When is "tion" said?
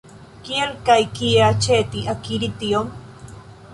2.63-2.91